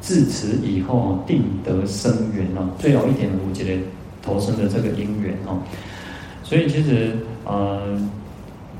[0.00, 3.82] 自此以后哦，定得生缘哦，最后一点五节的
[4.22, 5.58] 投生的这个因缘哦，
[6.48, 7.98] 所以其实呃，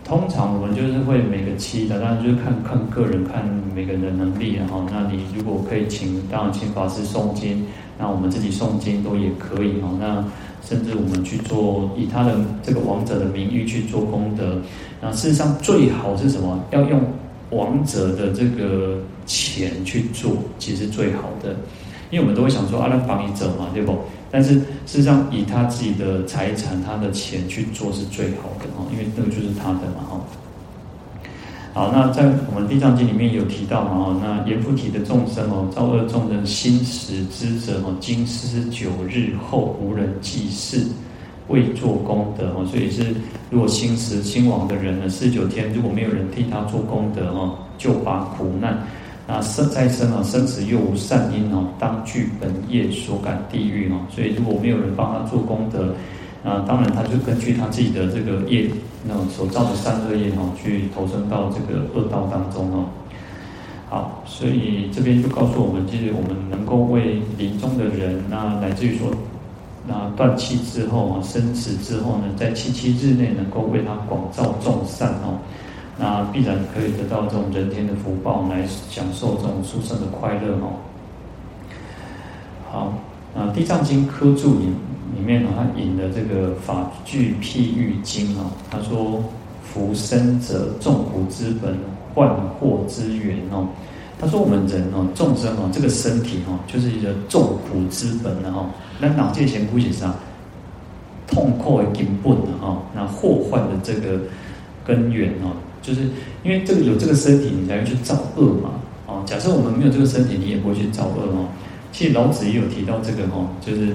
[0.04, 7.66] 通常我们就是会每个期的，当然就是看看个人，看每个人的能力然后，那你如果可以请，当然请法师诵经，
[7.98, 10.24] 那我们自己诵经都也可以哦，那。
[10.62, 14.60] 甚至我们去做以他的这个亡者的名誉去做功德，
[15.00, 16.58] 那事实上最好是什么？
[16.72, 17.00] 要用
[17.50, 21.54] 亡者的这个钱去做，其实最好的，
[22.10, 23.96] 因为我们都会想说阿拉帮你走嘛，对不？
[24.36, 30.20] 但是事实上以他自己的财产、他的钱去做是最好的哦，因为那个就是他的嘛，哈。
[31.72, 40.86] 好，那在我们《地藏经》里面有提到嘛，哦，那阎浮提的众生哦，造恶众人心实之者哦，经师九日后无人祭祀，
[41.48, 43.14] 未做功德哦，所以是
[43.48, 48.86] 如果心实心亡的人呢，四十九天如果没有人替他做功德哦，就把苦难，
[49.26, 55.94] 那生再生啊，生死又无善因哦，当具本业所感地狱哦，所以如果没有人帮他做功德。
[56.44, 58.70] 那当然，他就根据他自己的这个业，
[59.04, 62.84] 那所造的善恶业哦，去投身到这个恶道当中哦。
[63.88, 69.10] 好，所以这边就告诉我们，其实我们能够为临终的人，那乃至于说，
[69.88, 75.38] 那断气之后啊，生死之后呢，在七七日内能够为他广造众善哦，
[75.98, 80.72] 那必然可以得到这种人天的福报，来享受这种殊胜的快乐哦。
[82.70, 82.92] 好，
[83.34, 84.66] 那《地藏经》科注里。
[85.16, 89.22] 里面呢，他引的这个法句譬喻经啊，他说
[89.64, 91.74] ：“福生者，众苦之本，
[92.12, 93.66] 患祸之源哦。”
[94.20, 98.66] 他说：“我们人哦，众生哦，这个身体哦，就是一个众苦之本哦。
[98.98, 100.14] 那脑界前估计上，
[101.26, 104.20] 痛苦的根本的哈，那祸患的这个
[104.84, 105.56] 根源哦，
[105.86, 106.00] 就是
[106.42, 108.70] 因为这个有这个身体，你才会去造恶嘛。
[109.06, 111.48] 哦，假设我们没有这个身体，你也不会去造恶哦。
[111.92, 113.94] 其实老子也有提到这个哈，就是。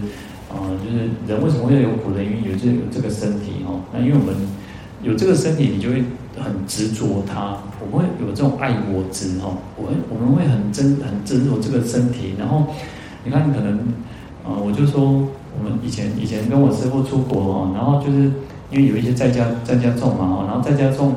[0.51, 3.71] 啊、呃，就是人为什么会有苦的原因，有这有这个身体哈。
[3.93, 4.35] 那因为我们
[5.01, 6.03] 有这个身体，你就会
[6.37, 9.55] 很执着它，我们会有这种爱我执哦。
[9.77, 12.33] 我们我们会很真很执着这个身体。
[12.37, 12.67] 然后
[13.23, 13.79] 你看，可能
[14.43, 15.25] 啊、我就说
[15.57, 18.29] 我们以前以前跟我师父出国哦，然后就是
[18.71, 21.15] 因为有一些在家在家种嘛哦，然后在家种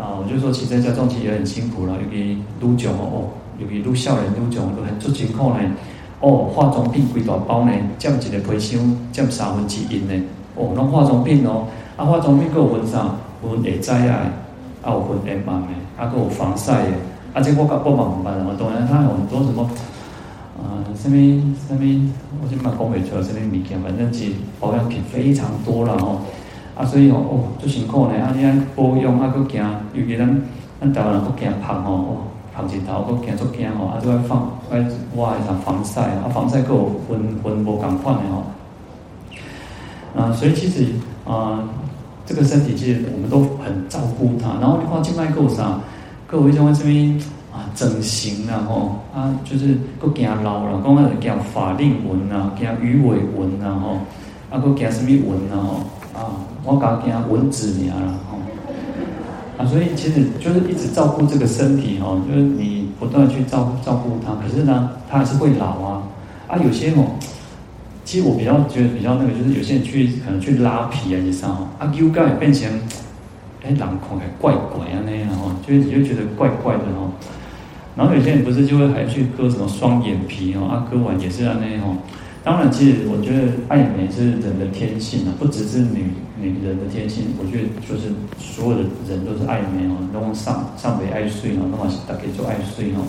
[0.00, 5.70] 啊，我就说其实在家众其实也很辛苦了，尤其愈众哦，尤其愈少年愈众都很出情况呢。
[6.20, 7.72] 哦，化妆品几大包呢？
[7.98, 8.80] 占一个皮箱，
[9.12, 10.22] 占三分之一呢。
[10.56, 13.14] 哦，那化妆品哦，啊，化妆品佫有分啥？
[13.42, 14.32] 有分下载啊，
[14.82, 16.92] 啊有分下晚的，啊，还有防晒的。
[17.32, 19.62] 啊，这我甲我嘛唔办啊，当然它有很多什么，
[20.60, 21.16] 啊、呃，什么
[21.68, 22.10] 什么，
[22.42, 26.20] 我先把讲袂出来，什么物件，反正是保养品非常多了哦。
[26.80, 29.62] 啊，所以哦，哦，最辛苦呢，啊，你安保养啊，佫惊，
[29.92, 30.42] 尤其咱
[30.80, 32.16] 咱台湾人佫惊胖哦。
[32.56, 34.78] 头前头个惊足惊吼，啊，都要放，爱
[35.16, 38.44] 哇一层防晒啊，防晒够分分无共款的吼。
[40.14, 40.86] 啊，所以其实
[41.26, 41.60] 啊，
[42.26, 44.58] 这个身体其实我们都很照顾它。
[44.60, 45.80] 然后你看静脉够啥，
[46.26, 47.18] 各位像这边
[47.52, 53.96] 啊整形啊吼，啊就是佫惊老了，讲个惊法令纹啊，惊鱼尾纹啊吼，
[54.50, 55.80] 啊佫惊什么纹啊吼，
[56.20, 57.96] 啊，我刚给他蚊子你啊，
[59.56, 66.02] 啊，所以其实就是一直照顾这个身体哦，就是你不断去照顾照顾它，可是呢，它还是会老啊，
[66.46, 67.16] 啊，有些哦，
[68.04, 71.68] 其实我比较觉得比较那个，就是有些人去可能去拉皮啊，你知道吗？
[71.78, 72.68] 啊，又盖变成
[73.62, 77.10] 哎，狼孔还怪怪啊那样哦，就是你就觉得怪怪的哦。
[77.96, 81.96] 然后有些人不是就会还去割什么双眼皮哦，啊，割完也是啊那样哦。
[82.42, 86.10] 当然，其实我觉得爱美是人的天性啊，不只是女
[86.40, 87.24] 女人的天性。
[87.38, 93.04] 我觉得就是所有的人都是爱美哦，都上上辈爱睡哦，那么大家做爱睡哦。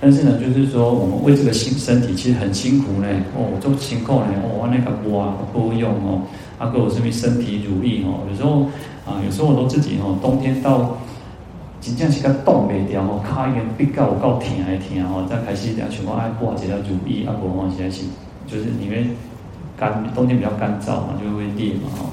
[0.00, 6.22] 但是呢，就是说我们为这个心身体其实很辛苦呢哦，做辛苦呢哦，那个哇不用哦，
[6.58, 8.68] 啊，给我这边身体乳液哦，有时候
[9.06, 10.98] 啊，有时候我都自己哦，冬天到。
[11.80, 18.04] 真正是个冻未掉吼，卡已经逼到有够疼的疼吼，再开始要全部爱挂一条乳液，啊无吼现在是
[18.46, 19.08] 就是里面
[19.76, 22.06] 干冬天比较干燥嘛，就会裂嘛哈。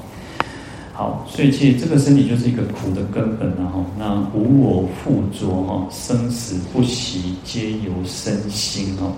[0.92, 9.12] 好，所以其实这个身体就是一个苦的根本然后，那无我附着哈，生死不息皆由身心哦。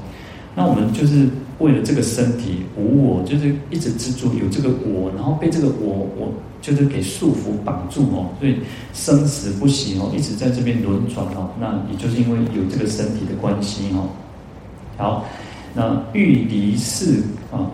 [0.55, 8.59] 那我们就是为了这个身体无我，就是一直执着有这个我，然后被这个我我就是给束缚绑住哦，所以
[8.93, 11.51] 生死不息哦，一直在这边轮转哦。
[11.59, 14.07] 那也就是因为有这个身体的关系哦。
[14.99, 15.25] 好，
[15.75, 17.71] 那欲离世啊，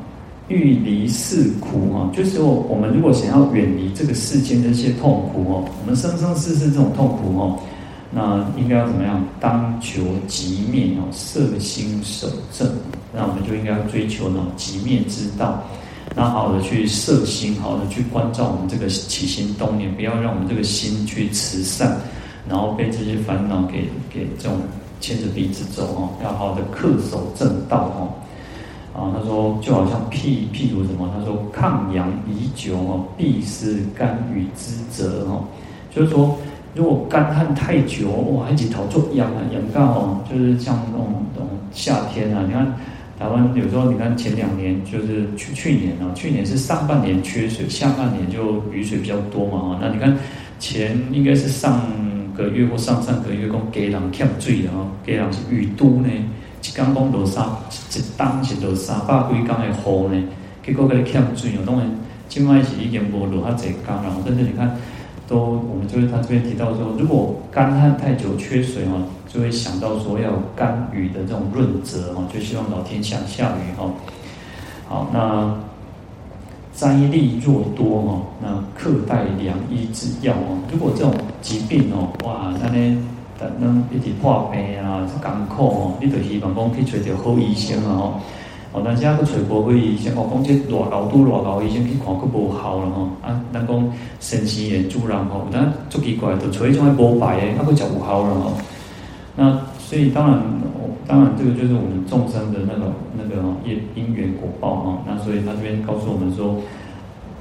[0.48, 7.58] 欲离世苦哈，就是说我们如果想要远离这个世间的一些痛苦哦，我们生生世世这种痛苦哦。
[8.10, 9.22] 那应该要怎么样？
[9.38, 12.66] 当求极灭哦，摄心守正。
[13.14, 15.62] 那我们就应该要追求那种寂灭之道。
[16.16, 21.98] 那好的去摄心，好的去关照我们这个起心动念，不要让我们这个心去慈善，
[22.48, 24.56] 然后被这些烦恼给给这种
[25.00, 26.08] 牵着鼻子走哦。
[26.22, 28.14] 要好的恪守正道哦。
[28.94, 31.10] 啊，他说就好像譬譬如什么？
[31.16, 35.44] 他说抗阳已久哦，必失肝郁之责哦。
[35.94, 36.36] 就是说。
[36.74, 42.72] 如果干旱太久，哇，还几头做痒啊，痒到哦，就是像那种那种夏天啊，你看
[43.18, 49.78] 台湾有时候，你看前两年就是去去年哦，去年是上半年缺水，下半年就雨水比较多嘛哈。
[49.80, 50.16] 那你看
[50.60, 51.80] 前应该是上
[52.38, 57.44] 个月或上上个月讲给人欠水的哈，给人是雨都呢，一刚讲落三
[57.92, 60.28] 一当是落三百几工的雨呢，
[60.64, 61.90] 结果给你欠水哦，当然
[62.28, 64.74] 今麦是已经无落哈侪工，然后甚至你看。
[65.28, 73.92] 都，我们就是他这边提到说，如果干旱太久缺水哦，就会想到说要甘雨的这种润泽哦，就希望老天下下雨哦。
[74.88, 75.54] 好，那
[76.78, 80.56] 灾利若多哦，那克带良医之药哦。
[80.70, 81.12] 如果这种
[81.42, 83.04] 疾病哦，哇，那呢，
[83.58, 88.14] 那一直破病啊，艰苦哦，你就希望讲去找到好医生啊哦。
[88.70, 93.08] 哦，但是啊，个找无好医生，哦，讲这偌老多偌高医生去看，佫无效了吼。
[93.22, 98.52] 啊，咱讲身心也助人吼，但足奇怪，就找一种无牌的，啊，佫讲无效了吼。
[99.34, 100.40] 那所以当然，
[101.08, 104.98] 当然这个就是我们众生的那个那个业因缘果报哈。
[105.08, 106.62] 那所以他这边告诉我们说，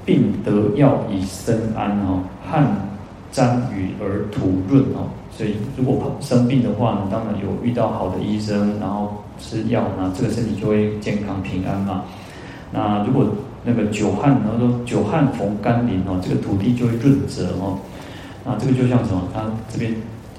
[0.04, 2.90] 病得药以身安哈，汗
[3.32, 5.04] 沾雨而涂润哈。
[5.30, 9.24] 所以如果生病的话呢，当然有遇到好的医生，然后。
[9.40, 12.06] 吃药，那这个身体就会健康平安嘛。
[12.72, 13.24] 那如果
[13.64, 17.78] 那个久旱，然后说久旱逢甘霖哦，这个土地就会润泽哦。
[18.44, 19.22] 那这个就像什么？
[19.32, 19.94] 他这边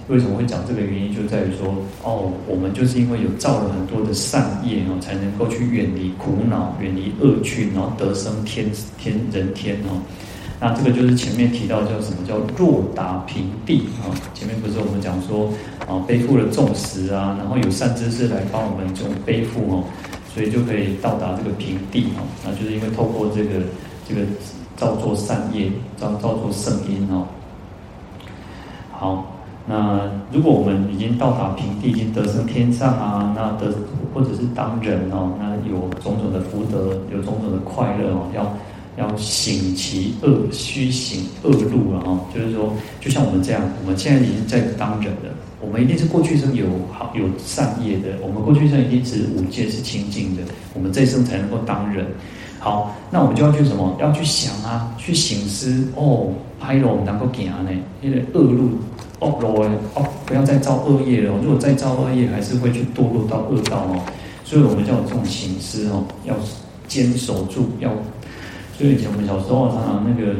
[0.09, 8.67] 为什么会讲这个原因，就在于说哦，我们就是因为有造了很多的善业哦，才能够去远离苦恼、远离恶趣，然后得生天
[8.99, 10.01] 天人天哦。
[10.61, 14.11] 那这个就是前面提到叫什么叫若达平地啊？
[14.35, 15.53] 前面不是我们讲说
[15.87, 19.85] 啊，背负了重石啊，然后有善知识来帮我们这种背负哦，
[20.35, 22.27] 所以就可以到达这个平地哦。
[22.45, 23.61] 那就是因为透过这个
[24.09, 24.23] 这个
[24.75, 27.25] 造作善业，造造作圣因哦。
[28.91, 29.38] 好，
[29.69, 30.01] 那
[30.33, 33.73] 如果我们已经到达平地，已经得生天上啊，那得
[34.15, 38.53] 或者是当人哦，那有种种的福德，有种种的快乐哦，要。
[38.97, 42.19] 要省其恶，须行恶路了哈。
[42.35, 50.43] 就是说，就像我们这样，我们现在已经在当人了，我们一定是过去生有好有善业的，我们过去生一定是五戒是清净的，
[50.75, 52.05] 我们这一生才能够当人。
[52.59, 53.97] 好，那我们就要去什么？
[54.01, 57.71] 要去想啊，去省思哦，拍了我们能够行呢？
[58.03, 58.71] 因为恶路
[59.21, 59.63] 恶路
[59.95, 61.35] 哦，不要再造恶业了。
[61.43, 64.01] 如果再造恶业，还是会去堕落到恶道哦。
[64.45, 66.35] 所以我们叫这种省思哦，要
[66.87, 67.91] 坚守住，要。
[68.77, 70.33] 所以以前我们小时候常常那个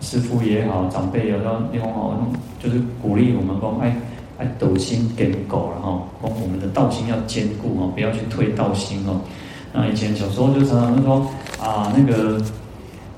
[0.00, 2.16] 师傅也好，长辈也好，那种好，
[2.58, 3.94] 就是鼓励我们说，哎
[4.38, 9.20] 哎，斗心给狗了哈，说我们的道心要坚固哦，不要去退道心哦。
[9.74, 11.26] 那以前小时候就常常说
[11.60, 12.42] 啊，那个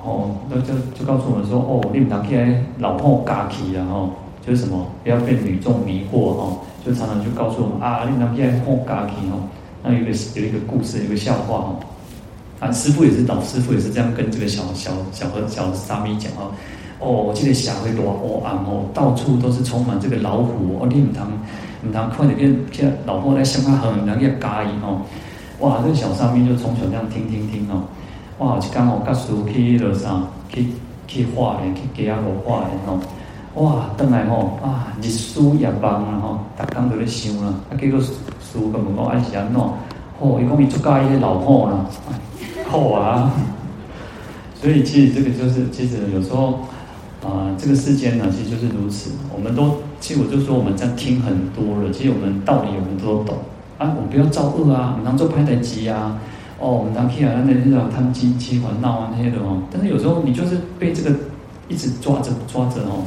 [0.04, 4.10] 哦，那就就告诉我们说，哦，你们当天老婆尬气啊，哦，
[4.46, 9.48] 就是什么，不要被女众迷惑哦，就常常就告诉我们啊，你们当天好尬气哦。
[9.82, 11.76] 那有一个有一个故事，有个笑话哦，
[12.60, 16.52] 啊，师傅也是老师傅也是这样跟这个小小小和小沙弥讲哦，
[17.00, 21.26] 哦，我记得下回多哦啊哦，到处都是充满这个老虎哦，你们当
[21.80, 25.00] 你们当快点变变老婆来向他很人家加一哦。
[25.60, 27.84] 哇，这个小沙弥就从小这样听听听哦，
[28.38, 30.66] 哇，就刚好告诉去了啥，去
[31.06, 32.98] 去化缘，去给阿罗化缘哦，
[33.54, 38.12] 哇，等来吼啊，日思夜梦啊吼，逐工都咧想啦，啊，结果师
[38.52, 41.86] 父问我爱是安怎，哦，伊讲伊足介意老虎啦，
[42.66, 43.30] 好啊，
[44.60, 46.54] 所以其实这个就是，其实有时候
[47.22, 53.36] 啊、呃，这个世间呢，其实就是如此，我们都，其实我就说我们在听很多了，其实我们道理我们都懂。
[53.78, 56.16] 啊，我们不要造恶啊，我们当做拍台机啊，
[56.60, 59.62] 哦，我们当起来那那种贪机机环闹啊那些的哦。
[59.72, 61.16] 但是有时候你就是被这个
[61.68, 63.02] 一直抓着抓着哦，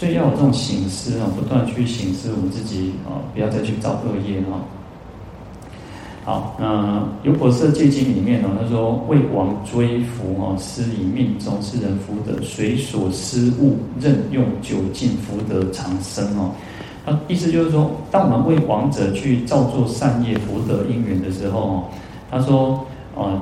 [0.00, 4.58] 所以要有这种醒思啊，不断去醒思我们自己啊，不要再去造恶业哈。
[6.24, 16.50] 好，那《优婆塞戒经》里面呢，他说为王追福哦，施以命终，是人福德随所施物，任用久尽，福德长生哦。
[17.04, 21.84] 啊，意思就是说，当我们为王者去造作善业、福德因缘的时候，哦，
[22.30, 23.36] 他说，啊，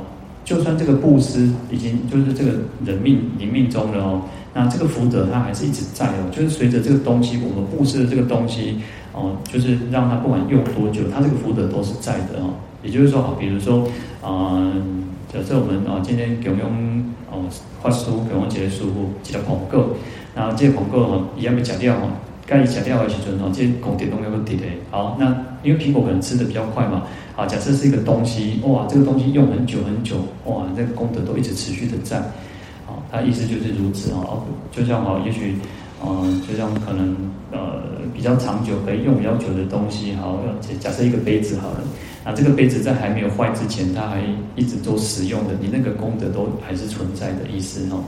[0.44, 2.50] 就算这个布施已经就是这个
[2.84, 4.20] 人命临命中了哦，
[4.54, 8.80] 那这个福德它还是一直在哦，就是随着这个东西，我们布施的这个东西，
[9.12, 12.54] 哦，就是让它不管用多久，它这个福德都是在的哦。
[12.82, 13.86] 也就是说，好，比如说，
[14.22, 14.72] 啊，
[15.32, 17.44] 假设我们啊今天给我们用哦
[17.82, 18.86] 发书给我们结束
[19.22, 19.94] 几条广告，
[20.34, 22.08] 然后这个广告哈一样被剪掉哈。
[22.50, 24.62] 该吃掉的时阵哦，这些功德都有问题的。
[24.90, 25.26] 好，那
[25.62, 27.02] 因为苹果可能吃的比较快嘛。
[27.36, 32.22] 好，假设是一个东西，哇，这个东西用很久很久，哇，这个功德都一直持续的在。
[32.88, 34.42] 好，它意思就是如此哦。
[34.72, 35.56] 就像好，也许，
[36.02, 37.14] 嗯，就像可能
[37.52, 37.82] 呃
[38.14, 40.40] 比较长久可以用比较久的东西，好，
[40.80, 41.80] 假设一个杯子好了，
[42.24, 44.22] 那这个杯子在还没有坏之前，它还
[44.56, 48.02] 一直都使用的，你那个功德都还是存在的意思哦。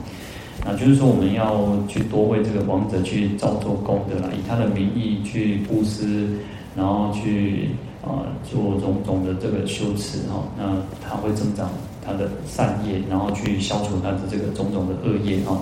[0.65, 6.27] 啊，就是说我们要去多为这个王者去造作功德啦，以他的名义去布施，
[6.75, 7.69] 然后去
[8.03, 11.69] 啊做种种的这个修持哈，那他会增长
[12.05, 15.61] 他的善业，然后去消除他的这个种种的恶业哈。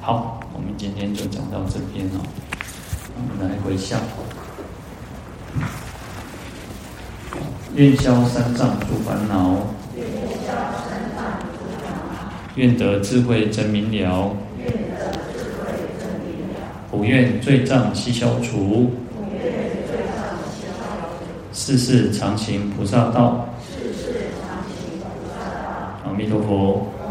[0.00, 2.20] 好，我们今天就讲到这边哦，
[3.16, 4.00] 我们来回向，
[7.74, 9.58] 愿消三障诸烦恼。
[12.56, 16.60] 愿得智慧真明了，愿得智慧真明了。
[16.88, 19.42] 普愿罪障悉消除，普愿
[19.88, 21.52] 罪障悉消除。
[21.52, 23.48] 世世常行菩萨道，
[26.16, 26.54] 世世常行菩萨道。
[26.54, 27.03] 阿弥陀佛。